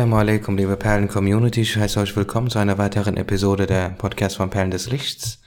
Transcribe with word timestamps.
Assalamu 0.00 0.56
liebe 0.56 0.78
Perlen-Community. 0.78 1.60
Ich 1.60 1.76
heiße 1.76 2.00
euch 2.00 2.16
willkommen 2.16 2.48
zu 2.48 2.58
einer 2.58 2.78
weiteren 2.78 3.18
Episode 3.18 3.66
der 3.66 3.90
Podcast 3.90 4.36
von 4.38 4.48
Perlen 4.48 4.70
des 4.70 4.88
Lichts. 4.90 5.42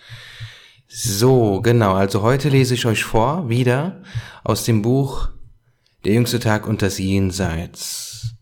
So, 0.87 1.59
genau, 1.59 1.95
also 1.95 2.21
heute 2.21 2.49
lese 2.49 2.75
ich 2.75 2.85
euch 2.85 3.03
vor, 3.03 3.49
wieder 3.49 4.03
aus 4.43 4.63
dem 4.63 4.83
Buch 4.83 5.29
Der 6.05 6.13
jüngste 6.13 6.39
Tag 6.39 6.67
und 6.67 6.83
das 6.83 6.99
Jenseits. 6.99 8.35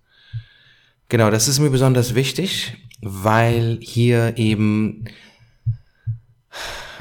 Genau, 1.07 1.31
das 1.31 1.47
ist 1.47 1.59
mir 1.59 1.69
besonders 1.69 2.13
wichtig, 2.13 2.75
weil 2.99 3.79
hier 3.81 4.37
eben 4.37 5.05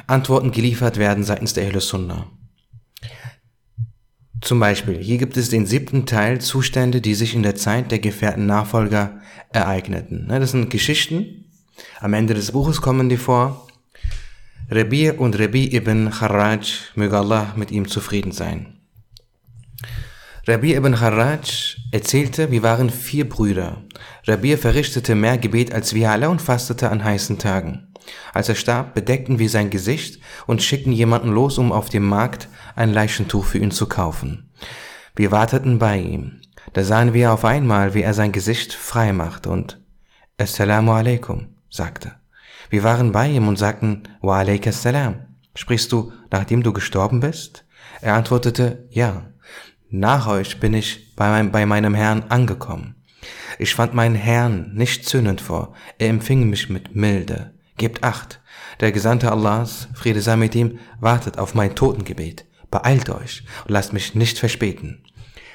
Antworten 0.06 0.52
geliefert 0.52 0.98
werden 0.98 1.24
seitens 1.24 1.52
der 1.52 1.66
Ahlus 1.66 1.88
Sunnah. 1.88 2.30
Zum 4.40 4.58
Beispiel, 4.58 4.98
hier 4.98 5.18
gibt 5.18 5.36
es 5.36 5.50
den 5.50 5.66
siebten 5.66 6.06
Teil 6.06 6.40
Zustände, 6.40 7.00
die 7.00 7.14
sich 7.14 7.34
in 7.34 7.42
der 7.42 7.56
Zeit 7.56 7.90
der 7.90 7.98
gefährten 7.98 8.46
Nachfolger 8.46 9.20
ereigneten. 9.52 10.26
Ne, 10.28 10.40
das 10.40 10.52
sind 10.52 10.70
Geschichten. 10.70 11.44
Am 12.00 12.14
Ende 12.14 12.34
des 12.34 12.52
Buches 12.52 12.80
kommen 12.80 13.08
die 13.08 13.18
vor. 13.18 13.66
Rabi 14.70 15.10
und 15.10 15.38
Rabi 15.38 15.74
ibn 15.74 16.10
Kharraj, 16.10 16.92
möge 16.94 17.18
Allah 17.18 17.52
mit 17.56 17.70
ihm 17.70 17.88
zufrieden 17.88 18.32
sein. 18.32 18.80
Rabi 20.46 20.74
ibn 20.74 20.94
Kharraj 20.94 21.76
erzählte, 21.92 22.50
wir 22.50 22.62
waren 22.62 22.88
vier 22.88 23.28
Brüder. 23.28 23.82
Rabi 24.26 24.56
verrichtete 24.56 25.14
mehr 25.14 25.38
Gebet 25.38 25.74
als 25.74 25.92
wir 25.92 26.10
alle 26.10 26.30
und 26.30 26.40
fastete 26.40 26.90
an 26.90 27.04
heißen 27.04 27.38
Tagen. 27.38 27.88
Als 28.32 28.48
er 28.48 28.54
starb, 28.54 28.94
bedeckten 28.94 29.38
wir 29.38 29.50
sein 29.50 29.70
Gesicht 29.70 30.20
und 30.46 30.62
schickten 30.62 30.92
jemanden 30.92 31.30
los, 31.30 31.58
um 31.58 31.72
auf 31.72 31.88
dem 31.88 32.06
Markt 32.06 32.48
ein 32.80 32.92
Leichentuch 32.92 33.44
für 33.44 33.58
ihn 33.58 33.70
zu 33.70 33.86
kaufen. 33.86 34.50
Wir 35.14 35.30
warteten 35.30 35.78
bei 35.78 35.98
ihm. 35.98 36.40
Da 36.72 36.82
sahen 36.82 37.12
wir 37.12 37.32
auf 37.32 37.44
einmal, 37.44 37.94
wie 37.94 38.02
er 38.02 38.14
sein 38.14 38.32
Gesicht 38.32 38.72
frei 38.72 39.12
macht 39.12 39.46
und 39.46 39.80
Assalamu 40.38 40.92
alaikum 40.92 41.48
sagte. 41.68 42.12
Wir 42.70 42.82
waren 42.82 43.12
bei 43.12 43.28
ihm 43.28 43.48
und 43.48 43.58
sagten 43.58 44.04
Wa 44.22 44.38
alaikassalam. 44.38 45.26
Sprichst 45.54 45.92
du, 45.92 46.12
nachdem 46.30 46.62
du 46.62 46.72
gestorben 46.72 47.20
bist? 47.20 47.64
Er 48.00 48.14
antwortete, 48.14 48.86
ja. 48.90 49.26
Nach 49.90 50.26
euch 50.26 50.58
bin 50.58 50.72
ich 50.72 51.14
bei, 51.16 51.28
mein, 51.28 51.52
bei 51.52 51.66
meinem 51.66 51.94
Herrn 51.94 52.24
angekommen. 52.28 52.94
Ich 53.58 53.74
fand 53.74 53.92
meinen 53.92 54.14
Herrn 54.14 54.72
nicht 54.72 55.06
zündend 55.06 55.42
vor. 55.42 55.74
Er 55.98 56.08
empfing 56.08 56.48
mich 56.48 56.70
mit 56.70 56.94
Milde. 56.94 57.52
Gebt 57.76 58.04
acht. 58.04 58.40
Der 58.78 58.92
Gesandte 58.92 59.30
Allahs, 59.30 59.88
Friede 59.94 60.22
sei 60.22 60.36
mit 60.36 60.54
ihm, 60.54 60.78
wartet 61.00 61.38
auf 61.38 61.54
mein 61.54 61.74
Totengebet. 61.74 62.46
Beeilt 62.70 63.10
euch 63.10 63.44
und 63.64 63.72
lasst 63.72 63.92
mich 63.92 64.14
nicht 64.14 64.38
verspäten. 64.38 65.04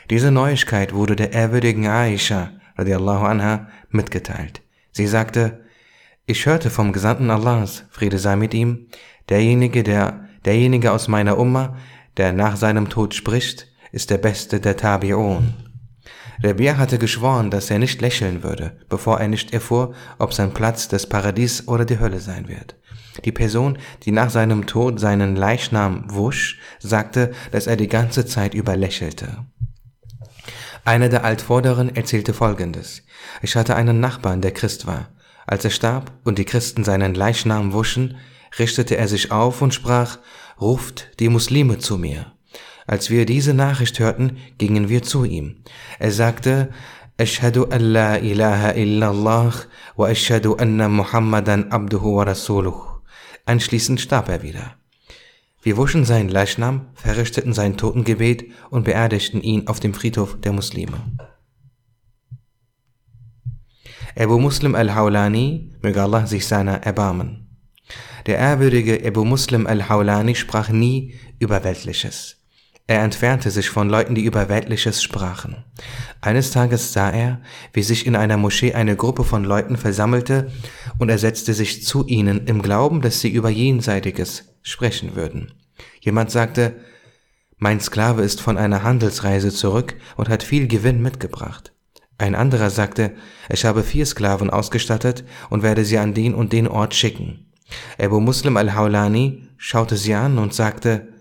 Diese 0.10 0.32
Neuigkeit 0.32 0.94
wurde 0.94 1.16
der 1.16 1.34
ehrwürdigen 1.34 1.88
Aisha, 1.88 2.52
radiallahu 2.78 3.26
anha, 3.26 3.68
mitgeteilt. 3.90 4.62
Sie 4.92 5.08
sagte, 5.08 5.66
ich 6.26 6.46
hörte 6.46 6.70
vom 6.70 6.94
Gesandten 6.94 7.30
Allahs, 7.30 7.86
Friede 7.90 8.20
sei 8.20 8.36
mit 8.36 8.54
ihm, 8.54 8.88
derjenige, 9.30 9.84
der, 9.84 10.28
derjenige 10.44 10.92
aus 10.92 11.08
meiner 11.08 11.38
Umma, 11.38 11.78
der 12.18 12.34
nach 12.34 12.58
seinem 12.58 12.90
Tod 12.90 13.14
spricht, 13.14 13.68
ist 13.92 14.10
der 14.10 14.18
Beste 14.18 14.60
der 14.60 14.78
Tabi'un. 14.78 15.54
Rabia 16.44 16.78
hatte 16.78 16.98
geschworen, 16.98 17.50
dass 17.50 17.70
er 17.70 17.80
nicht 17.80 18.02
lächeln 18.02 18.44
würde, 18.44 18.78
bevor 18.90 19.20
er 19.20 19.28
nicht 19.28 19.54
erfuhr, 19.54 19.94
ob 20.20 20.34
sein 20.34 20.54
Platz 20.54 20.88
das 20.88 21.08
Paradies 21.08 21.68
oder 21.68 21.86
die 21.86 22.00
Hölle 22.00 22.20
sein 22.20 22.48
wird. 22.48 22.76
Die 23.24 23.32
Person, 23.32 23.78
die 24.04 24.12
nach 24.12 24.30
seinem 24.30 24.66
Tod 24.66 25.00
seinen 25.00 25.36
Leichnam 25.36 26.06
wusch, 26.08 26.60
sagte, 26.80 27.32
dass 27.52 27.68
er 27.68 27.78
die 27.78 27.88
ganze 27.88 28.26
Zeit 28.26 28.54
über 28.54 28.76
lächelte. 28.76 29.46
Einer 30.84 31.10
der 31.10 31.24
Altvorderen 31.24 31.96
erzählte 31.96 32.34
Folgendes. 32.34 33.04
Ich 33.42 33.56
hatte 33.56 33.76
einen 33.76 34.00
Nachbarn, 34.00 34.42
der 34.42 34.52
Christ 34.52 34.86
war. 34.86 35.10
Als 35.48 35.64
er 35.64 35.72
starb 35.72 36.12
und 36.24 36.38
die 36.38 36.46
Christen 36.46 36.84
seinen 36.84 37.16
Leichnam 37.16 37.74
wuschen, 37.74 38.18
richtete 38.60 38.98
er 38.98 39.08
sich 39.08 39.32
auf 39.32 39.62
und 39.62 39.74
sprach, 39.74 40.20
ruft 40.60 41.20
die 41.20 41.30
Muslime 41.30 41.80
zu 41.80 41.98
mir. 41.98 42.34
Als 42.88 43.10
wir 43.10 43.26
diese 43.26 43.54
Nachricht 43.54 44.00
hörten, 44.00 44.38
gingen 44.58 44.90
wir 44.90 45.02
zu 45.02 45.24
ihm. 45.24 45.64
Er 45.98 46.12
sagte, 46.12 46.70
an 47.18 47.82
la 47.82 48.18
ilaha 48.18 48.72
illallah 48.72 49.54
wa 49.96 50.08
ashhadu 50.08 50.56
anna 50.56 50.88
Muhammadan 50.88 51.72
abduhu 51.72 52.18
wa 52.18 52.24
rasuluh. 52.24 52.95
Anschließend 53.46 54.02
starb 54.02 54.30
er 54.30 54.42
wieder. 54.42 54.76
Wir 55.62 55.78
wuschen 55.78 56.06
seinen 56.06 56.30
Leichnam, 56.30 56.88
verrichteten 56.94 57.54
sein 57.54 57.78
Totengebet 57.78 58.46
und 58.70 58.86
beerdigten 58.86 59.42
ihn 59.42 59.68
auf 59.68 59.80
dem 59.80 59.94
Friedhof 59.94 60.40
der 60.40 60.52
Muslime. 60.52 61.00
Abu 64.18 64.40
Muslim 64.40 64.76
al-Hawlani, 64.76 65.74
möge 65.82 66.02
Allah 66.02 66.26
sich 66.26 66.48
seiner 66.48 66.84
erbarmen. 66.84 67.58
Der 68.26 68.38
ehrwürdige 68.38 69.06
Abu 69.06 69.26
Muslim 69.26 69.68
al-Hawlani 69.68 70.36
sprach 70.36 70.70
nie 70.70 71.16
über 71.40 71.64
Weltliches. 71.64 72.35
Er 72.88 73.02
entfernte 73.02 73.50
sich 73.50 73.70
von 73.70 73.90
Leuten, 73.90 74.14
die 74.14 74.24
über 74.24 74.48
Weltliches 74.48 75.02
sprachen. 75.02 75.64
Eines 76.22 76.52
Tages 76.52 76.94
sah 76.94 77.10
er, 77.10 77.42
wie 77.74 77.82
sich 77.82 78.06
in 78.06 78.16
einer 78.16 78.38
Moschee 78.38 78.74
eine 78.74 78.96
Gruppe 78.96 79.24
von 79.24 79.44
Leuten 79.44 79.76
versammelte, 79.76 80.52
und 81.00 81.10
er 81.10 81.18
setzte 81.18 81.56
sich 81.56 81.84
zu 81.84 82.06
ihnen 82.06 82.46
im 82.46 82.62
Glauben, 82.62 83.02
dass 83.02 83.22
sie 83.22 83.30
über 83.30 83.50
Jenseitiges 83.50 84.54
sprechen 84.62 85.16
würden. 85.16 85.54
Jemand 86.00 86.30
sagte, 86.30 86.76
mein 87.58 87.80
Sklave 87.80 88.22
ist 88.22 88.40
von 88.40 88.58
einer 88.58 88.84
Handelsreise 88.84 89.52
zurück 89.52 89.96
und 90.16 90.30
hat 90.30 90.44
viel 90.44 90.68
Gewinn 90.68 91.02
mitgebracht. 91.02 91.74
Ein 92.20 92.36
anderer 92.36 92.70
sagte, 92.70 93.16
ich 93.50 93.66
habe 93.66 93.82
vier 93.82 94.06
Sklaven 94.06 94.52
ausgestattet 94.52 95.24
und 95.50 95.64
werde 95.64 95.86
sie 95.86 95.98
an 95.98 96.14
den 96.14 96.36
und 96.36 96.54
den 96.54 96.68
Ort 96.68 96.94
schicken. 96.94 97.52
Abu 98.00 98.20
Muslim 98.20 98.58
al-Hawlani 98.58 99.48
schaute 99.58 99.98
sie 99.98 100.14
an 100.14 100.38
und 100.38 100.54
sagte, 100.54 101.15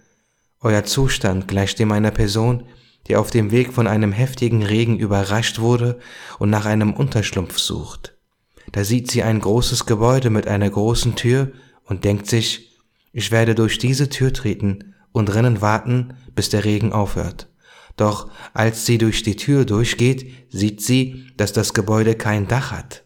euer 0.64 0.84
Zustand 0.84 1.46
gleicht 1.46 1.78
dem 1.78 1.92
einer 1.92 2.10
Person, 2.10 2.64
die 3.06 3.16
auf 3.16 3.30
dem 3.30 3.50
Weg 3.50 3.72
von 3.72 3.86
einem 3.86 4.12
heftigen 4.12 4.62
Regen 4.62 4.98
überrascht 4.98 5.58
wurde 5.58 5.98
und 6.38 6.50
nach 6.50 6.64
einem 6.64 6.94
Unterschlupf 6.94 7.58
sucht. 7.58 8.16
Da 8.72 8.82
sieht 8.82 9.10
sie 9.10 9.22
ein 9.22 9.40
großes 9.40 9.86
Gebäude 9.86 10.30
mit 10.30 10.48
einer 10.48 10.68
großen 10.68 11.14
Tür 11.14 11.52
und 11.84 12.04
denkt 12.04 12.28
sich, 12.28 12.80
ich 13.12 13.30
werde 13.30 13.54
durch 13.54 13.78
diese 13.78 14.08
Tür 14.08 14.32
treten 14.32 14.94
und 15.12 15.26
drinnen 15.26 15.60
warten, 15.60 16.14
bis 16.34 16.48
der 16.48 16.64
Regen 16.64 16.92
aufhört. 16.92 17.48
Doch 17.96 18.30
als 18.54 18.86
sie 18.86 18.98
durch 18.98 19.22
die 19.22 19.36
Tür 19.36 19.64
durchgeht, 19.64 20.48
sieht 20.48 20.80
sie, 20.80 21.26
dass 21.36 21.52
das 21.52 21.74
Gebäude 21.74 22.14
kein 22.16 22.48
Dach 22.48 22.72
hat. 22.72 23.04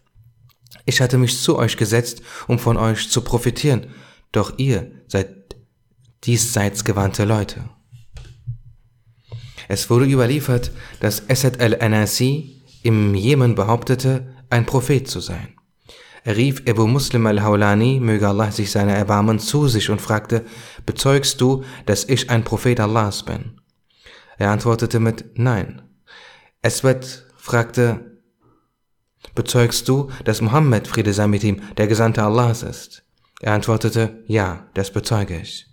Ich 0.85 1.01
hatte 1.01 1.17
mich 1.17 1.39
zu 1.39 1.57
euch 1.57 1.77
gesetzt, 1.77 2.23
um 2.47 2.57
von 2.57 2.77
euch 2.77 3.11
zu 3.11 3.21
profitieren, 3.21 3.87
doch 4.31 4.57
ihr 4.57 4.91
seid 5.07 5.48
diesseits 6.23 6.83
gewandte 6.83 7.25
Leute. 7.25 7.69
Es 9.67 9.89
wurde 9.89 10.05
überliefert, 10.05 10.71
dass 10.99 11.29
Asad 11.29 11.61
al-Anasi 11.61 12.63
im 12.83 13.13
Jemen 13.13 13.55
behauptete, 13.55 14.35
ein 14.49 14.65
Prophet 14.65 15.07
zu 15.07 15.19
sein. 15.19 15.55
Er 16.23 16.35
rief 16.35 16.63
Abu 16.67 16.87
Muslim 16.87 17.25
al-Hawlani, 17.27 17.99
möge 17.99 18.27
Allah 18.27 18.51
sich 18.51 18.71
seiner 18.71 18.93
erbarmen, 18.93 19.39
zu 19.39 19.67
sich 19.67 19.89
und 19.89 20.01
fragte, 20.01 20.45
bezeugst 20.85 21.39
du, 21.39 21.63
dass 21.85 22.03
ich 22.03 22.29
ein 22.29 22.43
Prophet 22.43 22.79
Allahs 22.79 23.23
bin? 23.23 23.61
Er 24.37 24.51
antwortete 24.51 24.99
mit 24.99 25.37
Nein. 25.37 25.81
Eswed 26.61 27.25
fragte, 27.37 28.19
bezeugst 29.35 29.87
du, 29.87 30.09
dass 30.25 30.41
Muhammad, 30.41 30.87
Friede 30.87 31.13
sei 31.13 31.27
mit 31.27 31.43
ihm, 31.43 31.61
der 31.77 31.87
Gesandte 31.87 32.23
Allahs 32.23 32.63
ist? 32.63 33.03
Er 33.41 33.53
antwortete, 33.53 34.23
ja, 34.27 34.67
das 34.73 34.91
bezeuge 34.91 35.39
ich. 35.39 35.67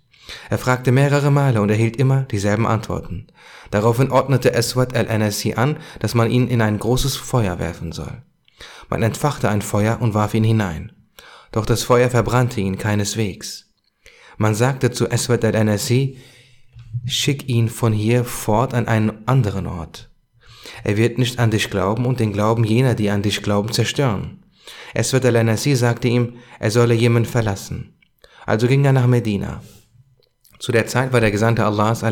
Er 0.49 0.57
fragte 0.57 0.91
mehrere 0.91 1.31
Male 1.31 1.61
und 1.61 1.69
erhielt 1.69 1.97
immer 1.97 2.23
dieselben 2.23 2.67
Antworten. 2.67 3.27
Daraufhin 3.71 4.11
ordnete 4.11 4.55
Aswad 4.55 4.95
al-Anasi 4.95 5.53
an, 5.53 5.77
dass 5.99 6.15
man 6.15 6.29
ihn 6.29 6.47
in 6.47 6.61
ein 6.61 6.79
großes 6.79 7.15
Feuer 7.15 7.59
werfen 7.59 7.91
soll. 7.91 8.21
Man 8.89 9.03
entfachte 9.03 9.49
ein 9.49 9.61
Feuer 9.61 9.99
und 10.01 10.13
warf 10.13 10.33
ihn 10.33 10.43
hinein. 10.43 10.91
Doch 11.51 11.65
das 11.65 11.83
Feuer 11.83 12.09
verbrannte 12.09 12.61
ihn 12.61 12.77
keineswegs. 12.77 13.65
Man 14.37 14.53
sagte 14.53 14.91
zu 14.91 15.11
Aswad 15.11 15.43
al-Anasi, 15.45 16.17
schick 17.05 17.47
ihn 17.49 17.69
von 17.69 17.93
hier 17.93 18.23
fort 18.23 18.73
an 18.73 18.87
einen 18.87 19.27
anderen 19.27 19.67
Ort. 19.67 20.09
Er 20.83 20.97
wird 20.97 21.17
nicht 21.17 21.39
an 21.39 21.51
dich 21.51 21.69
glauben 21.69 22.05
und 22.05 22.19
den 22.19 22.33
Glauben 22.33 22.63
jener, 22.63 22.95
die 22.95 23.09
an 23.09 23.21
dich 23.21 23.41
glauben, 23.41 23.71
zerstören. 23.71 24.43
Aswad 24.93 25.25
al-Anasi 25.25 25.75
sagte 25.75 26.07
ihm, 26.07 26.37
er 26.59 26.71
solle 26.71 26.93
Jemen 26.93 27.25
verlassen. 27.25 27.97
Also 28.45 28.67
ging 28.67 28.85
er 28.85 28.93
nach 28.93 29.07
Medina. 29.07 29.61
Zu 30.59 30.71
der 30.71 30.87
Zeit 30.87 31.13
war 31.13 31.21
der 31.21 31.31
Gesandte 31.31 31.65
Allahs 31.65 32.03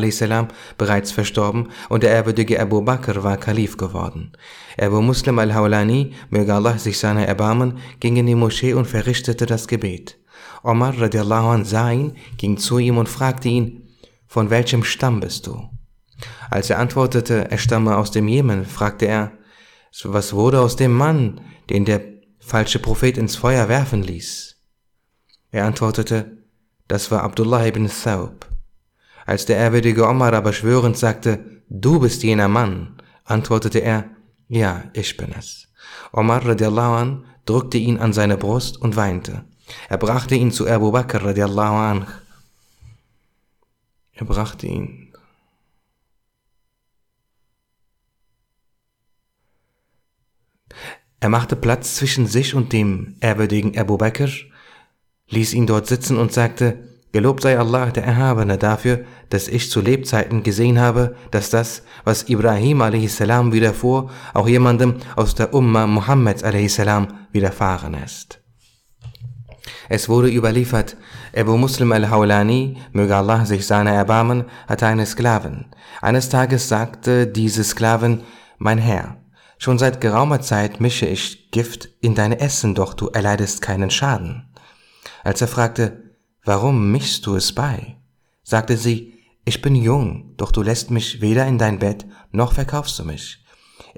bereits 0.78 1.10
verstorben 1.10 1.68
und 1.88 2.02
der 2.02 2.10
ehrwürdige 2.10 2.60
Abu 2.60 2.80
Bakr 2.82 3.24
war 3.24 3.36
Kalif 3.36 3.76
geworden. 3.76 4.32
Abu 4.78 5.00
Muslim 5.00 5.38
al-Hawlani, 5.38 6.12
möge 6.30 6.54
Allah 6.54 6.78
sich 6.78 6.98
seiner 6.98 7.26
erbarmen, 7.26 7.78
ging 7.98 8.16
in 8.16 8.26
die 8.26 8.34
Moschee 8.34 8.74
und 8.74 8.86
verrichtete 8.86 9.46
das 9.46 9.66
Gebet. 9.66 10.18
Omar 10.62 10.98
radiallahu 10.98 11.48
anh 11.48 11.64
sah 11.64 11.90
ihn, 11.90 12.16
ging 12.36 12.56
zu 12.56 12.78
ihm 12.78 12.98
und 12.98 13.08
fragte 13.08 13.48
ihn, 13.48 13.88
von 14.26 14.50
welchem 14.50 14.84
Stamm 14.84 15.20
bist 15.20 15.46
du? 15.46 15.68
Als 16.50 16.70
er 16.70 16.78
antwortete, 16.78 17.50
er 17.50 17.58
stamme 17.58 17.96
aus 17.96 18.10
dem 18.10 18.28
Jemen, 18.28 18.64
fragte 18.64 19.06
er, 19.06 19.32
Was 20.04 20.32
wurde 20.32 20.60
aus 20.60 20.76
dem 20.76 20.92
Mann, 20.92 21.40
den 21.70 21.84
der 21.84 22.02
falsche 22.38 22.78
Prophet 22.78 23.18
ins 23.18 23.36
Feuer 23.36 23.68
werfen 23.68 24.02
ließ? 24.02 24.56
Er 25.50 25.64
antwortete, 25.64 26.45
das 26.88 27.10
war 27.10 27.22
Abdullah 27.22 27.66
ibn 27.66 27.88
Thawb. 27.88 28.46
Als 29.24 29.44
der 29.46 29.56
ehrwürdige 29.56 30.06
Omar 30.08 30.32
aber 30.34 30.52
schwörend 30.52 30.96
sagte, 30.96 31.62
du 31.68 32.00
bist 32.00 32.22
jener 32.22 32.48
Mann, 32.48 32.96
antwortete 33.24 33.80
er, 33.80 34.04
ja, 34.48 34.84
ich 34.92 35.16
bin 35.16 35.32
es. 35.32 35.68
Omar 36.12 36.46
radiallahu 36.46 36.94
an 36.94 37.24
drückte 37.44 37.78
ihn 37.78 37.98
an 37.98 38.12
seine 38.12 38.36
Brust 38.36 38.76
und 38.80 38.96
weinte. 38.96 39.44
Er 39.88 39.98
brachte 39.98 40.34
ihn 40.34 40.52
zu 40.52 40.68
Abu 40.68 40.92
Bakr 40.92 41.24
radiallahu 41.24 41.74
anh. 41.74 42.06
Er 44.12 44.26
brachte 44.26 44.66
ihn. 44.66 45.12
Er 51.18 51.28
machte 51.28 51.56
Platz 51.56 51.96
zwischen 51.96 52.26
sich 52.26 52.54
und 52.54 52.72
dem 52.72 53.16
ehrwürdigen 53.20 53.76
Abu 53.76 53.96
Bakr, 53.96 54.28
ließ 55.30 55.54
ihn 55.54 55.66
dort 55.66 55.86
sitzen 55.86 56.18
und 56.18 56.32
sagte, 56.32 56.78
Gelobt 57.16 57.44
sei 57.44 57.58
Allah 57.58 57.86
der 57.86 58.04
Erhabene 58.04 58.58
dafür, 58.58 59.06
dass 59.30 59.48
ich 59.48 59.70
zu 59.70 59.80
Lebzeiten 59.80 60.42
gesehen 60.42 60.78
habe, 60.78 61.16
dass 61.30 61.48
das, 61.48 61.82
was 62.04 62.28
Ibrahim 62.28 62.82
a.s. 62.82 63.20
widerfuhr, 63.20 64.10
auch 64.34 64.46
jemandem 64.46 64.96
aus 65.14 65.34
der 65.34 65.54
Umma 65.54 65.86
Muhammads 65.86 66.44
a.s. 66.44 66.78
widerfahren 67.32 67.94
ist. 67.94 68.40
Es 69.88 70.10
wurde 70.10 70.28
überliefert, 70.28 70.98
Abu 71.34 71.56
Muslim 71.56 71.92
al-Hawlani, 71.92 72.76
möge 72.92 73.16
Allah 73.16 73.46
sich 73.46 73.66
seiner 73.66 73.92
erbarmen, 73.92 74.44
hatte 74.68 74.86
eine 74.86 75.06
Sklavin. 75.06 75.66
Eines 76.02 76.28
Tages 76.28 76.68
sagte 76.68 77.26
diese 77.26 77.64
Sklavin, 77.64 78.24
mein 78.58 78.76
Herr, 78.76 79.22
schon 79.56 79.78
seit 79.78 80.02
geraumer 80.02 80.42
Zeit 80.42 80.80
mische 80.80 81.06
ich 81.06 81.50
Gift 81.50 81.88
in 82.02 82.14
deine 82.14 82.40
Essen, 82.40 82.74
doch 82.74 82.92
du 82.92 83.08
erleidest 83.08 83.62
keinen 83.62 83.90
Schaden. 83.90 84.52
Als 85.26 85.40
er 85.40 85.48
fragte, 85.48 86.14
Warum 86.44 86.92
mischst 86.92 87.26
du 87.26 87.34
es 87.34 87.52
bei? 87.52 87.96
sagte 88.44 88.76
sie, 88.76 89.14
ich 89.44 89.60
bin 89.60 89.74
jung, 89.74 90.34
doch 90.36 90.52
du 90.52 90.62
lässt 90.62 90.92
mich 90.92 91.20
weder 91.20 91.44
in 91.48 91.58
dein 91.58 91.80
Bett, 91.80 92.06
noch 92.30 92.52
verkaufst 92.52 92.96
du 93.00 93.04
mich. 93.04 93.44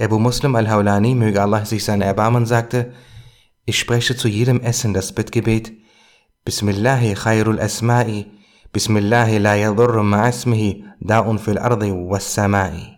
Abu 0.00 0.18
Muslim 0.18 0.56
al-Hawlani, 0.56 1.14
möge 1.14 1.42
Allah 1.42 1.66
sich 1.66 1.84
sein 1.84 2.00
Erbarmen, 2.00 2.46
sagte, 2.46 2.94
ich 3.66 3.78
spreche 3.78 4.16
zu 4.16 4.26
jedem 4.26 4.60
Essen 4.62 4.94
das 4.94 5.12
Bittgebet, 5.12 5.70
Bismillahi 6.46 7.12
khairul 7.12 7.60
asma'i, 7.60 8.24
Bismillahi 8.72 9.36
la 9.36 9.54
yadurru 9.54 10.02
ma'asmihi, 10.02 10.84
da'un 10.98 11.38
fil 11.38 11.58
ardi 11.58 11.92
was 11.92 12.32
samai. 12.32 12.97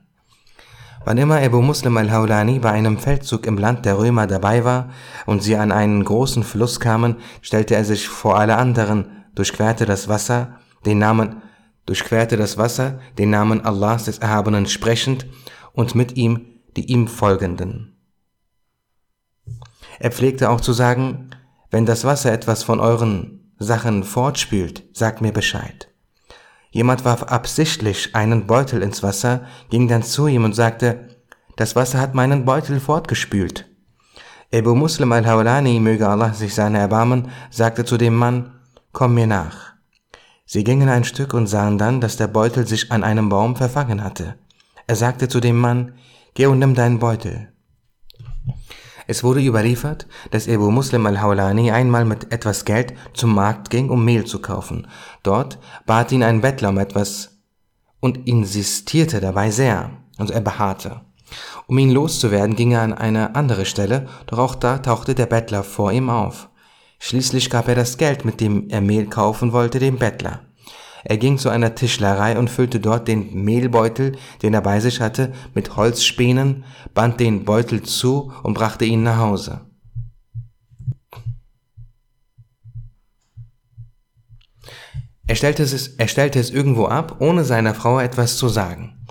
Wann 1.04 1.18
immer 1.18 1.40
Abu 1.40 1.62
Muslim 1.62 1.96
al-Hawlani 1.96 2.58
bei 2.58 2.70
einem 2.70 2.98
Feldzug 2.98 3.46
im 3.46 3.56
Land 3.56 3.86
der 3.86 3.98
Römer 3.98 4.26
dabei 4.26 4.64
war 4.64 4.90
und 5.26 5.42
sie 5.42 5.56
an 5.56 5.72
einen 5.72 6.04
großen 6.04 6.44
Fluss 6.44 6.78
kamen, 6.78 7.16
stellte 7.40 7.74
er 7.74 7.84
sich 7.84 8.08
vor 8.08 8.38
alle 8.38 8.56
anderen 8.56 9.06
durchquerte 9.34 9.86
das 9.86 10.08
Wasser, 10.08 10.58
den 10.84 10.98
Namen, 10.98 11.42
durchquerte 11.86 12.36
das 12.36 12.58
Wasser, 12.58 13.00
den 13.18 13.30
Namen 13.30 13.64
Allahs 13.64 14.04
des 14.04 14.18
Erhabenen 14.18 14.66
sprechend 14.66 15.26
und 15.72 15.94
mit 15.94 16.16
ihm 16.16 16.46
die 16.76 16.86
ihm 16.86 17.08
folgenden. 17.08 17.96
Er 19.98 20.12
pflegte 20.12 20.50
auch 20.50 20.60
zu 20.60 20.72
sagen, 20.72 21.30
wenn 21.70 21.84
das 21.84 22.04
Wasser 22.04 22.32
etwas 22.32 22.62
von 22.62 22.80
euren 22.80 23.52
Sachen 23.58 24.04
fortspült, 24.04 24.84
sagt 24.92 25.20
mir 25.20 25.32
Bescheid. 25.32 25.89
Jemand 26.70 27.04
warf 27.04 27.24
absichtlich 27.24 28.14
einen 28.14 28.46
Beutel 28.46 28.82
ins 28.82 29.02
Wasser, 29.02 29.46
ging 29.70 29.88
dann 29.88 30.02
zu 30.02 30.28
ihm 30.28 30.44
und 30.44 30.54
sagte, 30.54 31.08
das 31.56 31.76
Wasser 31.76 32.00
hat 32.00 32.14
meinen 32.14 32.44
Beutel 32.44 32.80
fortgespült. 32.80 33.66
Ebu 34.52 34.74
Muslim 34.74 35.12
al-Hawlani, 35.12 35.78
möge 35.80 36.08
Allah 36.08 36.32
sich 36.32 36.54
seine 36.54 36.78
erbarmen, 36.78 37.30
sagte 37.50 37.84
zu 37.84 37.96
dem 37.96 38.14
Mann, 38.14 38.52
Komm 38.92 39.14
mir 39.14 39.26
nach. 39.26 39.74
Sie 40.44 40.64
gingen 40.64 40.88
ein 40.88 41.04
Stück 41.04 41.34
und 41.34 41.46
sahen 41.46 41.78
dann, 41.78 42.00
dass 42.00 42.16
der 42.16 42.26
Beutel 42.26 42.66
sich 42.66 42.90
an 42.90 43.04
einem 43.04 43.28
Baum 43.28 43.54
verfangen 43.54 44.02
hatte. 44.02 44.34
Er 44.88 44.96
sagte 44.96 45.28
zu 45.28 45.38
dem 45.38 45.58
Mann, 45.58 45.94
Geh 46.34 46.46
und 46.46 46.58
nimm 46.58 46.74
deinen 46.74 46.98
Beutel. 46.98 47.52
Es 49.10 49.24
wurde 49.24 49.40
überliefert, 49.40 50.06
dass 50.30 50.46
Ebu 50.46 50.70
Muslim 50.70 51.04
al-Hawlani 51.04 51.72
einmal 51.72 52.04
mit 52.04 52.32
etwas 52.32 52.64
Geld 52.64 52.94
zum 53.12 53.34
Markt 53.34 53.68
ging, 53.68 53.90
um 53.90 54.04
Mehl 54.04 54.24
zu 54.24 54.40
kaufen. 54.40 54.86
Dort 55.24 55.58
bat 55.84 56.12
ihn 56.12 56.22
ein 56.22 56.42
Bettler 56.42 56.68
um 56.68 56.78
etwas 56.78 57.40
und 57.98 58.28
insistierte 58.28 59.20
dabei 59.20 59.50
sehr, 59.50 59.90
also 60.16 60.32
er 60.32 60.40
beharrte. 60.40 61.00
Um 61.66 61.76
ihn 61.78 61.90
loszuwerden, 61.90 62.54
ging 62.54 62.70
er 62.70 62.82
an 62.82 62.92
eine 62.92 63.34
andere 63.34 63.64
Stelle, 63.64 64.06
doch 64.26 64.38
auch 64.38 64.54
da 64.54 64.78
tauchte 64.78 65.16
der 65.16 65.26
Bettler 65.26 65.64
vor 65.64 65.90
ihm 65.90 66.08
auf. 66.08 66.48
Schließlich 67.00 67.50
gab 67.50 67.66
er 67.66 67.74
das 67.74 67.98
Geld, 67.98 68.24
mit 68.24 68.40
dem 68.40 68.68
er 68.68 68.80
Mehl 68.80 69.06
kaufen 69.06 69.52
wollte, 69.52 69.80
dem 69.80 69.98
Bettler. 69.98 70.42
Er 71.04 71.16
ging 71.16 71.38
zu 71.38 71.48
einer 71.48 71.74
Tischlerei 71.74 72.38
und 72.38 72.50
füllte 72.50 72.80
dort 72.80 73.08
den 73.08 73.44
Mehlbeutel, 73.44 74.16
den 74.42 74.54
er 74.54 74.60
bei 74.60 74.80
sich 74.80 75.00
hatte, 75.00 75.32
mit 75.54 75.76
Holzspänen, 75.76 76.64
band 76.94 77.20
den 77.20 77.44
Beutel 77.44 77.82
zu 77.82 78.32
und 78.42 78.54
brachte 78.54 78.84
ihn 78.84 79.02
nach 79.02 79.18
Hause. 79.18 79.62
Er 85.26 85.36
stellte, 85.36 85.62
es, 85.62 85.88
er 85.88 86.08
stellte 86.08 86.40
es 86.40 86.50
irgendwo 86.50 86.86
ab, 86.86 87.16
ohne 87.20 87.44
seiner 87.44 87.74
Frau 87.74 88.00
etwas 88.00 88.36
zu 88.36 88.48
sagen. 88.48 89.06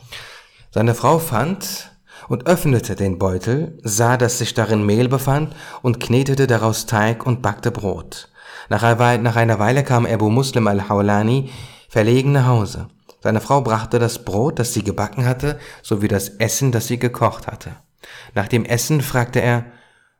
Seine 0.70 0.94
Frau 0.94 1.18
fand, 1.18 1.90
und 2.30 2.46
öffnete 2.46 2.96
den 2.96 3.18
Beutel, 3.18 3.78
sah, 3.84 4.16
dass 4.16 4.38
sich 4.38 4.54
darin 4.54 4.86
Mehl 4.86 5.10
befand 5.10 5.56
und 5.82 6.00
knetete 6.00 6.48
daraus 6.48 6.86
Teig 6.86 7.26
und 7.26 7.42
backte 7.42 7.72
Brot. 7.72 8.30
Nach 8.70 8.84
einer 8.84 9.60
Weile 9.60 9.84
kam 9.84 10.06
Abu 10.06 10.30
Muslim 10.30 10.68
al-Hawlani 10.68 11.50
verlegen 11.90 12.32
nach 12.32 12.48
Hause. 12.48 12.88
Seine 13.22 13.42
Frau 13.42 13.62
brachte 13.62 14.00
das 14.00 14.24
Brot, 14.24 14.60
das 14.60 14.74
sie 14.74 14.84
gebacken 14.84 15.26
hatte, 15.26 15.60
sowie 15.82 16.08
das 16.08 16.30
Essen, 16.30 16.72
das 16.72 16.88
sie 16.88 17.00
gekocht 17.00 17.48
hatte. 17.48 17.72
Nach 18.34 18.48
dem 18.48 18.64
Essen 18.64 19.02
fragte 19.02 19.42
er, 19.42 19.66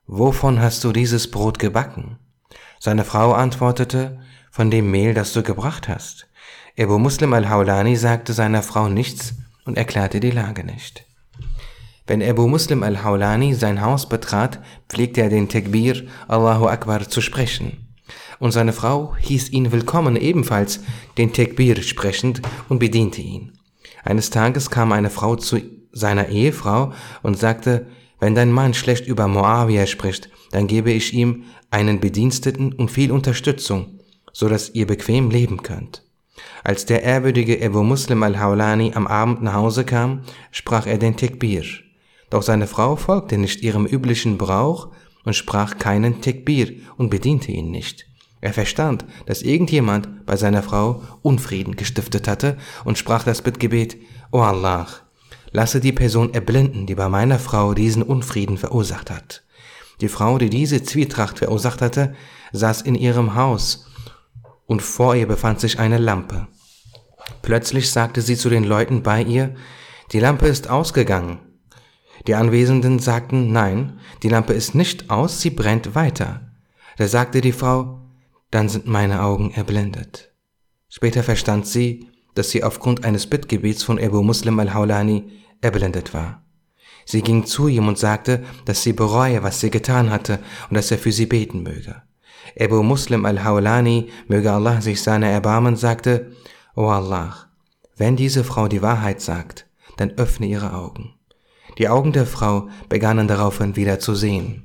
Wovon 0.06 0.60
hast 0.60 0.84
du 0.84 0.92
dieses 0.92 1.32
Brot 1.32 1.60
gebacken? 1.60 2.18
Seine 2.80 3.06
Frau 3.06 3.34
antwortete, 3.34 4.20
Von 4.52 4.72
dem 4.72 4.92
Mehl, 4.92 5.14
das 5.14 5.32
du 5.34 5.44
gebracht 5.44 5.88
hast. 5.88 6.28
Abu 6.78 6.98
Muslim 6.98 7.34
al-Hawlani 7.34 7.96
sagte 7.96 8.34
seiner 8.34 8.64
Frau 8.64 8.90
nichts 8.90 9.36
und 9.66 9.78
erklärte 9.78 10.20
die 10.20 10.32
Lage 10.32 10.64
nicht. 10.64 11.06
Wenn 12.08 12.24
Abu 12.24 12.48
Muslim 12.48 12.82
al-Hawlani 12.82 13.54
sein 13.54 13.82
Haus 13.82 14.10
betrat, 14.10 14.60
pflegte 14.90 15.22
er 15.22 15.30
den 15.30 15.48
Tekbir 15.48 16.08
Allahu 16.28 16.68
Akbar 16.68 17.08
zu 17.08 17.22
sprechen. 17.22 17.89
Und 18.40 18.52
seine 18.52 18.74
Frau 18.74 19.16
hieß 19.20 19.50
ihn 19.50 19.72
willkommen 19.72 20.16
ebenfalls 20.16 20.80
den 21.18 21.34
Tekbir 21.34 21.82
sprechend 21.82 22.42
und 22.70 22.80
bediente 22.80 23.22
ihn. 23.22 23.54
Eines 24.04 24.30
Tages 24.30 24.70
kam 24.70 24.92
eine 24.92 25.10
Frau 25.10 25.36
zu 25.36 25.60
seiner 25.92 26.30
Ehefrau 26.30 26.94
und 27.22 27.38
sagte, 27.38 27.88
wenn 28.20 28.36
dein 28.36 28.52
Mann 28.52 28.74
schlecht 28.74 29.08
über 29.08 29.28
Moawiyah 29.28 29.88
spricht, 29.88 30.30
dann 30.52 30.68
gebe 30.68 30.92
ich 30.92 31.14
ihm 31.14 31.44
einen 31.70 32.00
Bediensteten 32.00 32.74
und 32.74 32.92
viel 32.92 33.12
Unterstützung, 33.12 34.00
so 34.32 34.50
dass 34.50 34.74
ihr 34.74 34.88
bequem 34.88 35.30
leben 35.30 35.64
könnt. 35.64 36.04
Als 36.64 36.86
der 36.86 37.04
ehrwürdige 37.04 37.64
Abu 37.66 37.84
Muslim 37.84 38.24
al-Hawlani 38.24 38.94
am 38.96 39.08
Abend 39.08 39.42
nach 39.42 39.54
Hause 39.54 39.84
kam, 39.84 40.22
sprach 40.52 40.88
er 40.88 40.98
den 40.98 41.18
Tekbir. 41.18 41.64
Doch 42.30 42.44
seine 42.44 42.68
Frau 42.68 42.96
folgte 42.96 43.38
nicht 43.38 43.62
ihrem 43.62 43.86
üblichen 43.86 44.38
Brauch 44.38 44.90
und 45.26 45.36
sprach 45.36 45.78
keinen 45.78 46.22
Tekbir 46.22 46.72
und 46.98 47.10
bediente 47.10 47.52
ihn 47.52 47.72
nicht. 47.72 48.09
Er 48.42 48.54
verstand, 48.54 49.06
dass 49.26 49.42
irgendjemand 49.42 50.26
bei 50.26 50.38
seiner 50.38 50.64
Frau 50.64 51.04
Unfrieden 51.22 51.76
gestiftet 51.76 52.28
hatte 52.28 52.58
und 52.86 52.98
sprach 52.98 53.24
das 53.24 53.42
Bittgebet, 53.42 53.98
O 54.32 54.40
Allah, 54.40 54.88
lasse 55.52 55.80
die 55.82 55.92
Person 55.92 56.34
erblinden, 56.34 56.86
die 56.86 56.96
bei 56.96 57.10
meiner 57.10 57.40
Frau 57.40 57.74
diesen 57.74 58.04
Unfrieden 58.04 58.58
verursacht 58.58 59.12
hat. 59.12 59.44
Die 60.02 60.08
Frau, 60.08 60.38
die 60.38 60.50
diese 60.50 60.82
Zwietracht 60.84 61.40
verursacht 61.40 61.82
hatte, 61.82 62.16
saß 62.54 62.82
in 62.84 62.96
ihrem 62.96 63.36
Haus 63.36 63.88
und 64.66 64.82
vor 64.82 65.16
ihr 65.16 65.28
befand 65.28 65.60
sich 65.60 65.80
eine 65.80 65.98
Lampe. 65.98 66.48
Plötzlich 67.42 67.92
sagte 67.92 68.22
sie 68.22 68.38
zu 68.38 68.50
den 68.50 68.64
Leuten 68.64 69.04
bei 69.04 69.22
ihr, 69.22 69.56
die 70.12 70.20
Lampe 70.20 70.48
ist 70.48 70.70
ausgegangen. 70.70 71.40
Die 72.28 72.36
Anwesenden 72.36 73.00
sagten, 73.00 73.52
nein, 73.52 74.00
die 74.24 74.30
Lampe 74.30 74.54
ist 74.54 74.76
nicht 74.76 75.10
aus, 75.10 75.42
sie 75.42 75.50
brennt 75.50 75.96
weiter. 75.96 76.52
Da 76.98 77.08
sagte 77.08 77.42
die 77.42 77.52
Frau, 77.52 77.99
dann 78.52 78.70
sind 78.70 78.88
meine 78.88 79.24
Augen 79.24 79.52
erblindet. 79.52 80.34
Später 80.90 81.24
verstand 81.24 81.68
sie, 81.68 82.10
dass 82.36 82.50
sie 82.50 82.64
aufgrund 82.64 83.06
eines 83.06 83.28
Bittgebets 83.28 83.84
von 83.84 84.00
Abu 84.00 84.24
Muslim 84.24 84.60
al-Hawlani 84.60 85.32
erblindet 85.62 86.14
war. 86.14 86.44
Sie 87.06 87.22
ging 87.22 87.46
zu 87.46 87.68
ihm 87.68 87.88
und 87.88 87.98
sagte, 87.98 88.44
dass 88.66 88.84
sie 88.84 88.94
bereue, 88.94 89.44
was 89.44 89.60
sie 89.60 89.72
getan 89.72 90.10
hatte 90.10 90.40
und 90.70 90.76
dass 90.76 90.92
er 90.92 90.98
für 90.98 91.12
sie 91.12 91.26
beten 91.26 91.64
möge. 91.64 92.02
Abu 92.60 92.84
Muslim 92.84 93.26
al-Hawlani, 93.26 94.10
möge 94.28 94.52
Allah 94.52 94.82
sich 94.82 95.02
seiner 95.02 95.28
erbarmen, 95.28 95.76
sagte, 95.76 96.32
O 96.76 96.88
Allah, 96.88 97.50
wenn 97.98 98.16
diese 98.16 98.44
Frau 98.44 98.68
die 98.68 98.82
Wahrheit 98.82 99.22
sagt, 99.22 99.68
dann 99.98 100.12
öffne 100.12 100.48
ihre 100.48 100.74
Augen. 100.74 101.16
Die 101.78 101.90
Augen 101.90 102.14
der 102.14 102.26
Frau 102.26 102.70
begannen 102.90 103.28
daraufhin 103.28 103.76
wieder 103.76 104.00
zu 104.00 104.16
sehen. 104.16 104.64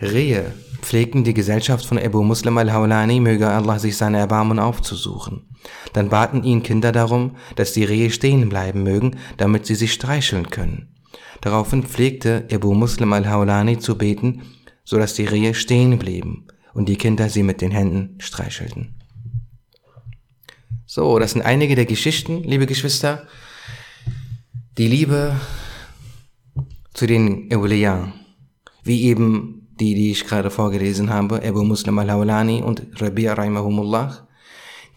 Rehe 0.00 0.52
pflegten 0.80 1.24
die 1.24 1.34
Gesellschaft 1.34 1.86
von 1.86 1.98
Ebu 1.98 2.22
Muslim 2.22 2.58
al-Hawlani, 2.58 3.20
möge 3.20 3.48
Allah 3.48 3.78
sich 3.78 3.96
seine 3.96 4.18
Erbarmen 4.18 4.58
aufzusuchen. 4.58 5.48
Dann 5.92 6.08
baten 6.08 6.44
ihn 6.44 6.62
Kinder 6.62 6.92
darum, 6.92 7.36
dass 7.56 7.72
die 7.72 7.84
Rehe 7.84 8.10
stehen 8.10 8.48
bleiben 8.48 8.82
mögen, 8.82 9.16
damit 9.36 9.66
sie 9.66 9.74
sich 9.74 9.92
streicheln 9.92 10.50
können. 10.50 10.94
Daraufhin 11.40 11.82
pflegte 11.82 12.44
Ebu 12.48 12.74
Muslim 12.74 13.12
al-Hawlani 13.12 13.78
zu 13.78 13.96
beten, 13.98 14.42
so 14.84 14.98
dass 14.98 15.14
die 15.14 15.26
Rehe 15.26 15.54
stehen 15.54 15.98
blieben 15.98 16.46
und 16.74 16.88
die 16.88 16.96
Kinder 16.96 17.28
sie 17.28 17.42
mit 17.42 17.60
den 17.60 17.70
Händen 17.70 18.16
streichelten. 18.18 18.94
So, 20.84 21.18
das 21.18 21.32
sind 21.32 21.42
einige 21.42 21.74
der 21.74 21.86
Geschichten, 21.86 22.42
liebe 22.44 22.66
Geschwister. 22.66 23.26
Die 24.78 24.88
Liebe 24.88 25.34
zu 26.94 27.06
den 27.06 27.52
Awliya, 27.52 28.12
wie 28.84 29.02
eben 29.04 29.55
die, 29.80 29.94
die 29.94 30.10
ich 30.10 30.26
gerade 30.26 30.50
vorgelesen 30.50 31.10
habe, 31.10 31.42
Abu 31.42 31.62
Muslim 31.64 31.98
al-Hawlani 31.98 32.62
und 32.62 32.82
Rabi'a 32.96 33.34
Rahimahumullah, 33.34 34.26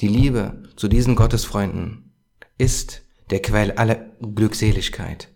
die 0.01 0.07
Liebe 0.07 0.63
zu 0.75 0.87
diesen 0.87 1.15
Gottesfreunden 1.15 2.13
ist 2.57 3.03
der 3.29 3.41
Quell 3.41 3.71
aller 3.73 4.05
Glückseligkeit. 4.21 5.29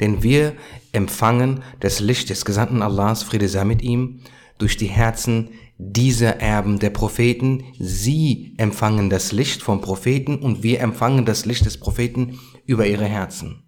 Denn 0.00 0.22
wir 0.22 0.54
empfangen 0.92 1.62
das 1.80 2.00
Licht 2.00 2.30
des 2.30 2.44
Gesandten 2.44 2.82
Allahs, 2.82 3.22
Friede 3.22 3.48
sei 3.48 3.64
mit 3.64 3.82
ihm, 3.82 4.20
durch 4.58 4.76
die 4.76 4.86
Herzen 4.86 5.50
dieser 5.78 6.40
Erben 6.40 6.80
der 6.80 6.90
Propheten. 6.90 7.64
Sie 7.78 8.54
empfangen 8.58 9.08
das 9.08 9.30
Licht 9.30 9.62
vom 9.62 9.80
Propheten 9.80 10.36
und 10.36 10.62
wir 10.62 10.80
empfangen 10.80 11.24
das 11.24 11.46
Licht 11.46 11.64
des 11.64 11.78
Propheten 11.78 12.40
über 12.66 12.86
ihre 12.86 13.06
Herzen. 13.06 13.67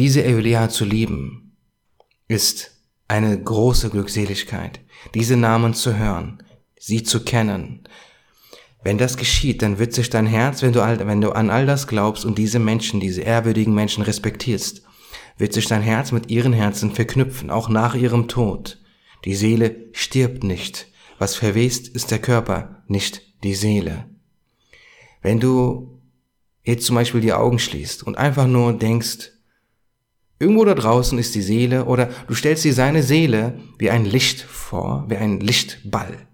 Diese 0.00 0.24
Eulia 0.24 0.70
zu 0.70 0.86
lieben, 0.86 1.58
ist 2.26 2.70
eine 3.06 3.38
große 3.38 3.90
Glückseligkeit, 3.90 4.80
diese 5.12 5.36
Namen 5.36 5.74
zu 5.74 5.98
hören, 5.98 6.42
sie 6.78 7.02
zu 7.02 7.22
kennen, 7.22 7.86
wenn 8.82 8.96
das 8.96 9.18
geschieht, 9.18 9.60
dann 9.60 9.78
wird 9.78 9.92
sich 9.92 10.08
dein 10.08 10.24
Herz, 10.24 10.62
wenn 10.62 10.72
du, 10.72 10.80
wenn 10.80 11.20
du 11.20 11.32
an 11.32 11.50
all 11.50 11.66
das 11.66 11.86
glaubst 11.86 12.24
und 12.24 12.38
diese 12.38 12.58
Menschen, 12.58 12.98
diese 12.98 13.20
ehrwürdigen 13.20 13.74
Menschen 13.74 14.02
respektierst, 14.02 14.84
wird 15.36 15.52
sich 15.52 15.66
dein 15.66 15.82
Herz 15.82 16.12
mit 16.12 16.30
ihren 16.30 16.54
Herzen 16.54 16.92
verknüpfen, 16.92 17.50
auch 17.50 17.68
nach 17.68 17.94
ihrem 17.94 18.26
Tod. 18.26 18.78
Die 19.26 19.34
Seele 19.34 19.90
stirbt 19.92 20.44
nicht. 20.44 20.86
Was 21.18 21.34
verwest, 21.34 21.88
ist 21.88 22.10
der 22.10 22.20
Körper, 22.20 22.82
nicht 22.88 23.20
die 23.44 23.54
Seele. 23.54 24.06
Wenn 25.20 25.40
du 25.40 26.00
jetzt 26.64 26.86
zum 26.86 26.96
Beispiel 26.96 27.20
die 27.20 27.34
Augen 27.34 27.58
schließt 27.58 28.02
und 28.02 28.16
einfach 28.16 28.46
nur 28.46 28.72
denkst, 28.72 29.32
irgendwo 30.40 30.64
da 30.64 30.74
draußen 30.74 31.16
ist 31.18 31.36
die 31.36 31.42
Seele 31.42 31.84
oder 31.84 32.10
du 32.26 32.34
stellst 32.34 32.64
dir 32.64 32.74
seine 32.74 33.04
Seele 33.04 33.60
wie 33.78 33.90
ein 33.90 34.04
Licht 34.04 34.40
vor, 34.40 35.04
wie 35.08 35.16
ein 35.16 35.38
Lichtball 35.38 36.26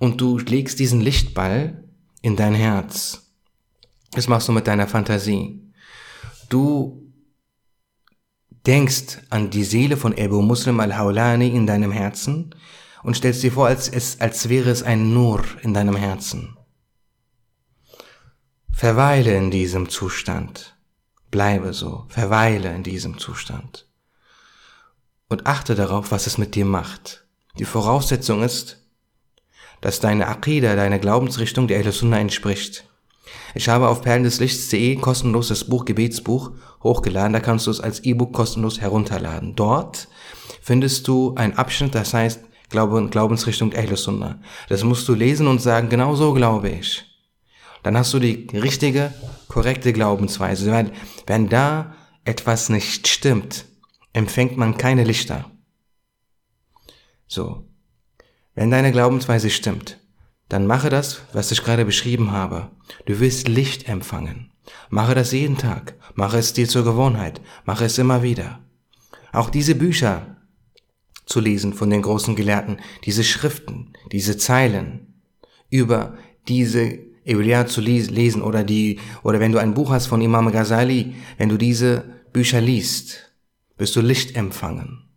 und 0.00 0.20
du 0.20 0.38
legst 0.38 0.78
diesen 0.80 1.00
Lichtball 1.00 1.84
in 2.22 2.34
dein 2.34 2.54
Herz. 2.54 3.30
Das 4.12 4.26
machst 4.26 4.48
du 4.48 4.52
mit 4.52 4.66
deiner 4.66 4.88
Fantasie. 4.88 5.60
Du 6.48 7.12
denkst 8.66 9.18
an 9.28 9.50
die 9.50 9.62
Seele 9.62 9.96
von 9.96 10.16
Ebu 10.16 10.40
Muslim 10.42 10.80
al-Hawlani 10.80 11.48
in 11.48 11.66
deinem 11.66 11.92
Herzen 11.92 12.54
und 13.02 13.16
stellst 13.16 13.42
dir 13.42 13.52
vor, 13.52 13.66
als, 13.66 13.88
es, 13.88 14.20
als 14.20 14.48
wäre 14.48 14.70
es 14.70 14.82
ein 14.82 15.12
Nur 15.12 15.44
in 15.62 15.74
deinem 15.74 15.96
Herzen. 15.96 16.56
Verweile 18.72 19.36
in 19.36 19.50
diesem 19.50 19.90
Zustand. 19.90 20.79
Bleibe 21.30 21.72
so. 21.72 22.06
Verweile 22.08 22.74
in 22.74 22.82
diesem 22.82 23.18
Zustand. 23.18 23.86
Und 25.28 25.46
achte 25.46 25.74
darauf, 25.74 26.10
was 26.10 26.26
es 26.26 26.38
mit 26.38 26.54
dir 26.54 26.64
macht. 26.64 27.24
Die 27.58 27.64
Voraussetzung 27.64 28.42
ist, 28.42 28.78
dass 29.80 30.00
deine 30.00 30.26
Aqidah, 30.26 30.76
deine 30.76 31.00
Glaubensrichtung 31.00 31.68
der 31.68 31.78
Ahl 31.80 31.92
Sunnah 31.92 32.18
entspricht. 32.18 32.84
Ich 33.54 33.68
habe 33.68 33.88
auf 33.88 34.02
perlendeslichts.de 34.02 34.96
kostenlos 34.96 35.48
das 35.48 35.64
Buch 35.64 35.84
Gebetsbuch 35.84 36.52
hochgeladen, 36.82 37.32
da 37.32 37.40
kannst 37.40 37.66
du 37.66 37.70
es 37.70 37.80
als 37.80 38.00
E-Book 38.00 38.32
kostenlos 38.32 38.80
herunterladen. 38.80 39.54
Dort 39.54 40.08
findest 40.62 41.06
du 41.08 41.34
einen 41.36 41.54
Abschnitt, 41.54 41.94
das 41.94 42.14
heißt 42.14 42.40
Glaube, 42.70 43.08
Glaubensrichtung 43.10 43.74
Ahl 43.74 43.96
Sunnah. 43.96 44.38
Das 44.68 44.84
musst 44.84 45.08
du 45.08 45.14
lesen 45.14 45.48
und 45.48 45.60
sagen, 45.60 45.88
genau 45.88 46.14
so 46.14 46.32
glaube 46.32 46.68
ich. 46.68 47.04
Dann 47.82 47.96
hast 47.96 48.14
du 48.14 48.20
die 48.20 48.46
richtige, 48.52 49.12
korrekte 49.50 49.92
Glaubensweise. 49.92 50.72
Weil, 50.72 50.92
wenn 51.26 51.48
da 51.50 51.94
etwas 52.24 52.70
nicht 52.70 53.08
stimmt, 53.08 53.66
empfängt 54.14 54.56
man 54.56 54.78
keine 54.78 55.04
Lichter. 55.04 55.50
So. 57.26 57.66
Wenn 58.54 58.70
deine 58.70 58.92
Glaubensweise 58.92 59.50
stimmt, 59.50 59.98
dann 60.48 60.66
mache 60.66 60.88
das, 60.88 61.22
was 61.32 61.52
ich 61.52 61.62
gerade 61.62 61.84
beschrieben 61.84 62.32
habe. 62.32 62.70
Du 63.06 63.20
wirst 63.20 63.48
Licht 63.48 63.88
empfangen. 63.88 64.52
Mache 64.88 65.14
das 65.14 65.32
jeden 65.32 65.56
Tag. 65.56 65.94
Mache 66.14 66.38
es 66.38 66.52
dir 66.52 66.68
zur 66.68 66.84
Gewohnheit. 66.84 67.40
Mache 67.64 67.84
es 67.84 67.98
immer 67.98 68.22
wieder. 68.22 68.60
Auch 69.32 69.50
diese 69.50 69.74
Bücher 69.74 70.36
zu 71.24 71.38
lesen 71.38 71.72
von 71.72 71.90
den 71.90 72.02
großen 72.02 72.34
Gelehrten, 72.34 72.80
diese 73.04 73.22
Schriften, 73.22 73.92
diese 74.10 74.36
Zeilen 74.36 75.22
über 75.70 76.18
diese 76.48 77.09
Eulia 77.30 77.66
zu 77.66 77.80
lesen 77.80 78.42
oder 78.42 78.64
die, 78.64 78.98
oder 79.22 79.40
wenn 79.40 79.52
du 79.52 79.58
ein 79.58 79.74
Buch 79.74 79.90
hast 79.90 80.06
von 80.06 80.20
Imam 80.20 80.50
Ghazali, 80.50 81.14
wenn 81.38 81.48
du 81.48 81.56
diese 81.56 82.04
Bücher 82.32 82.60
liest, 82.60 83.32
wirst 83.76 83.96
du 83.96 84.00
Licht 84.00 84.36
empfangen. 84.36 85.08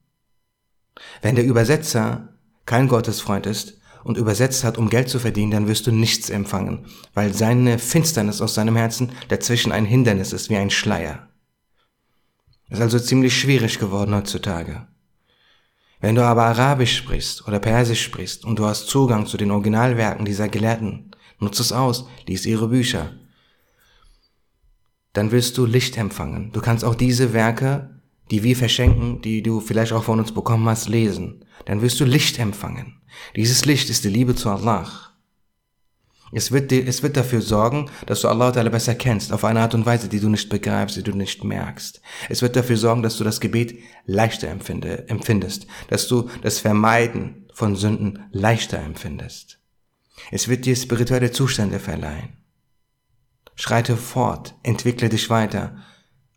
Wenn 1.22 1.36
der 1.36 1.46
Übersetzer 1.46 2.29
kein 2.65 2.88
Gottesfreund 2.88 3.46
ist 3.46 3.79
und 4.03 4.17
übersetzt 4.17 4.63
hat, 4.63 4.77
um 4.77 4.89
Geld 4.89 5.10
zu 5.10 5.20
verdienen, 5.20 5.51
dann 5.51 5.67
wirst 5.67 5.88
du 5.88 5.91
nichts 5.91 6.29
empfangen, 6.29 6.86
weil 7.13 7.34
seine 7.34 7.79
Finsternis 7.79 8.41
aus 8.41 8.53
seinem 8.53 8.75
Herzen 8.75 9.12
dazwischen 9.29 9.72
ein 9.72 9.86
Hindernis 9.86 10.34
ist, 10.34 10.50
wie 10.50 10.58
ein 10.58 10.70
Schleier. 10.70 11.27
Ist 12.70 12.82
also 12.82 13.00
ziemlich 13.00 13.39
schwierig 13.39 13.79
geworden 13.79 14.15
heutzutage. 14.15 14.88
Wenn 16.00 16.15
du 16.15 16.24
aber 16.24 16.43
Arabisch 16.43 16.98
sprichst 16.98 17.48
oder 17.48 17.60
Persisch 17.60 18.03
sprichst 18.03 18.43
und 18.43 18.60
du 18.60 18.65
hast 18.65 18.88
Zugang 18.88 19.25
zu 19.25 19.38
den 19.38 19.51
Originalwerken 19.51 20.25
dieser 20.25 20.50
Gelehrten, 20.50 21.12
nutze 21.43 21.62
es 21.62 21.71
aus, 21.71 22.07
lies 22.27 22.45
ihre 22.45 22.67
Bücher. 22.67 23.12
Dann 25.13 25.31
wirst 25.31 25.57
du 25.57 25.65
Licht 25.65 25.97
empfangen. 25.97 26.51
Du 26.51 26.62
kannst 26.62 26.83
auch 26.83 26.95
diese 26.95 27.33
Werke 27.33 27.93
die 28.31 28.43
wir 28.43 28.55
verschenken, 28.55 29.21
die 29.21 29.43
du 29.43 29.59
vielleicht 29.59 29.91
auch 29.93 30.03
von 30.03 30.19
uns 30.19 30.33
bekommen 30.33 30.67
hast, 30.67 30.89
lesen, 30.89 31.45
dann 31.65 31.81
wirst 31.81 32.00
du 32.00 32.05
Licht 32.05 32.39
empfangen. 32.39 33.01
Dieses 33.35 33.65
Licht 33.65 33.89
ist 33.89 34.03
die 34.03 34.09
Liebe 34.09 34.35
zu 34.35 34.50
Allah. 34.50 34.88
Es 36.31 36.51
wird, 36.51 36.71
dir, 36.71 36.88
es 36.88 37.03
wird 37.03 37.15
dafür 37.15 37.41
sorgen, 37.41 37.91
dass 38.07 38.21
du 38.21 38.27
Allah 38.27 38.50
besser 38.69 38.95
kennst, 38.95 39.31
auf 39.31 39.45
eine 39.45 39.59
Art 39.59 39.75
und 39.75 39.85
Weise, 39.85 40.09
die 40.09 40.19
du 40.19 40.29
nicht 40.29 40.50
begreifst, 40.50 40.97
die 40.97 41.03
du 41.03 41.12
nicht 41.12 41.43
merkst. 41.43 42.01
Es 42.27 42.41
wird 42.41 42.55
dafür 42.55 42.77
sorgen, 42.77 43.03
dass 43.03 43.17
du 43.17 43.23
das 43.23 43.39
Gebet 43.39 43.77
leichter 44.05 44.47
empfinde, 44.47 45.07
empfindest, 45.09 45.67
dass 45.89 46.07
du 46.07 46.27
das 46.41 46.57
Vermeiden 46.57 47.45
von 47.53 47.75
Sünden 47.75 48.23
leichter 48.31 48.79
empfindest. 48.79 49.59
Es 50.32 50.48
wird 50.48 50.65
dir 50.65 50.75
spirituelle 50.75 51.32
Zustände 51.32 51.79
verleihen. 51.79 52.38
Schreite 53.55 53.98
fort, 53.98 54.55
entwickle 54.63 55.10
dich 55.10 55.29
weiter 55.29 55.77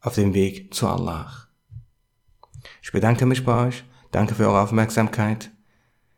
auf 0.00 0.14
dem 0.14 0.34
Weg 0.34 0.74
zu 0.74 0.86
Allah. 0.86 1.48
Ich 2.82 2.92
bedanke 2.92 3.26
mich 3.26 3.44
bei 3.44 3.66
euch. 3.66 3.84
Danke 4.10 4.34
für 4.34 4.46
eure 4.46 4.60
Aufmerksamkeit. 4.60 5.50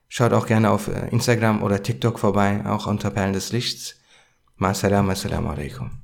Schaut 0.09 0.33
auch 0.33 0.47
gerne 0.47 0.71
auf 0.71 0.89
äh, 0.89 1.09
Instagram 1.09 1.63
oder 1.63 1.83
TikTok 1.83 2.19
vorbei, 2.19 2.65
auch 2.65 2.87
unter 2.87 3.11
Perlen 3.11 3.33
des 3.33 3.53
Lichts. 3.53 3.97
Ma 4.57 4.75
salam, 4.75 5.11
assalamu 5.11 5.51
alaikum. 5.51 6.03